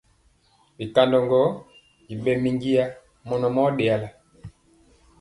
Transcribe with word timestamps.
Bikandɔ 0.77 1.19
gwɔŋ 1.29 1.49
i 2.11 2.13
ɓɛ 2.23 2.31
minjiya 2.43 2.85
mɔnɔ 3.27 3.47
a 3.69 3.75
ɗeyala. 3.77 4.09